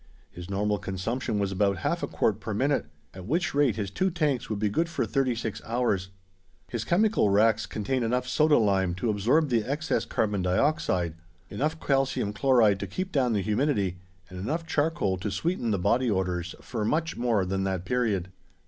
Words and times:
His 0.31 0.49
normal 0.49 0.79
consumption 0.79 1.37
was 1.37 1.51
about 1.51 1.77
half 1.85 2.01
a 2.01 2.07
quart 2.07 2.39
per 2.39 2.55
minute, 2.55 2.87
at 3.13 3.27
which 3.27 3.53
rate 3.53 3.75
his 3.75 3.91
two 3.91 4.09
tanks 4.09 4.49
would 4.49 4.57
be 4.57 4.67
good 4.67 4.89
for 4.89 5.05
thirty 5.05 5.35
six 5.35 5.61
hours. 5.63 6.09
His 6.67 6.83
chemical 6.83 7.29
racks 7.29 7.67
contained 7.67 8.03
enough 8.03 8.27
soda 8.27 8.57
lime 8.57 8.95
to 8.95 9.11
absorb 9.11 9.49
the 9.49 9.63
excess 9.63 10.03
carbon 10.05 10.41
dioxide, 10.41 11.13
enough 11.51 11.79
calcium 11.79 12.33
chloride 12.33 12.79
to 12.79 12.87
keep 12.87 13.11
down 13.11 13.33
the 13.33 13.43
humidity 13.43 13.99
and 14.27 14.39
enough 14.39 14.65
charcoal 14.65 15.17
to 15.17 15.29
sweeten 15.29 15.69
the 15.69 15.77
body 15.77 16.09
odors 16.09 16.55
for 16.61 16.83
much 16.83 17.15
more 17.15 17.45
than 17.45 17.63
that 17.65 17.85
period. 17.85 18.31